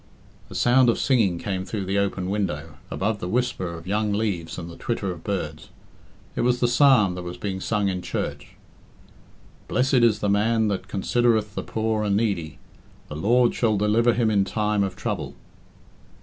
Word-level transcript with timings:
A 0.49 0.55
sound 0.55 0.89
of 0.89 0.97
singing 0.97 1.37
came 1.37 1.63
through 1.63 1.85
the 1.85 1.99
open 1.99 2.27
window, 2.31 2.79
above 2.89 3.19
the 3.19 3.27
whisper 3.27 3.75
of 3.77 3.85
young 3.85 4.13
leaves 4.13 4.57
and 4.57 4.67
the 4.67 4.75
twitter 4.75 5.11
of 5.11 5.23
birds. 5.23 5.69
It 6.35 6.41
was 6.41 6.59
the 6.59 6.67
psalm 6.67 7.13
that 7.13 7.21
was 7.21 7.37
being 7.37 7.59
sung 7.61 7.87
in 7.87 8.01
church 8.01 8.55
"Blessed 9.67 9.93
is 10.01 10.17
the 10.17 10.27
man 10.27 10.69
that 10.69 10.87
considereth 10.87 11.53
the 11.53 11.61
poor 11.61 12.03
and 12.03 12.17
needy; 12.17 12.57
The 13.09 13.15
Lord 13.15 13.53
shall 13.53 13.77
deliver 13.77 14.13
him 14.15 14.31
in 14.31 14.43
time 14.43 14.83
of 14.83 14.95
trouble." 14.95 15.35